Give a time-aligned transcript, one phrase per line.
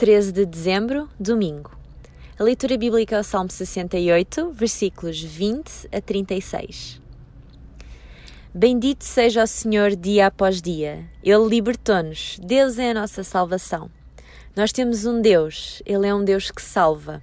[0.00, 1.76] 13 de dezembro, domingo.
[2.38, 6.98] A leitura bíblica é o Salmo 68, versículos 20 a 36.
[8.54, 11.06] Bendito seja o Senhor dia após dia.
[11.22, 12.40] Ele libertou-nos.
[12.42, 13.90] Deus é a nossa salvação.
[14.56, 17.20] Nós temos um Deus, Ele é um Deus que salva.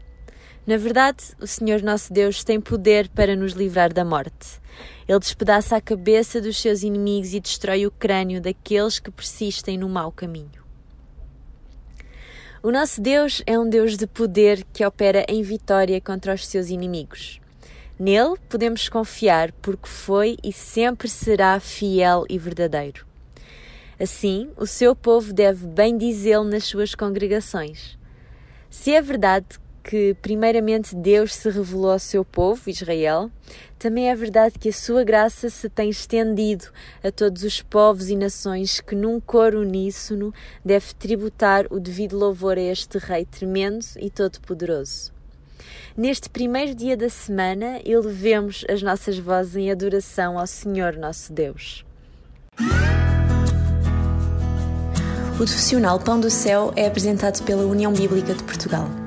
[0.67, 4.61] Na verdade, o Senhor nosso Deus tem poder para nos livrar da morte.
[5.07, 9.89] Ele despedaça a cabeça dos seus inimigos e destrói o crânio daqueles que persistem no
[9.89, 10.66] mau caminho.
[12.63, 16.69] O nosso Deus é um Deus de poder que opera em vitória contra os seus
[16.69, 17.39] inimigos.
[17.99, 23.05] Nele podemos confiar porque foi e sempre será fiel e verdadeiro.
[23.99, 27.97] Assim, o seu povo deve bem dizê-lo nas suas congregações.
[28.71, 29.47] Se é verdade
[29.87, 33.31] que, primeiramente, Deus se revelou ao seu povo, Israel,
[33.79, 36.65] também é verdade que a sua graça se tem estendido
[37.01, 42.57] a todos os povos e nações que, num coro uníssono, deve tributar o devido louvor
[42.57, 45.13] a este Rei tremendo e todo-poderoso.
[45.95, 51.85] Neste primeiro dia da semana, elevemos as nossas vozes em adoração ao Senhor nosso Deus.
[55.33, 59.06] O profissional Pão do Céu é apresentado pela União Bíblica de Portugal.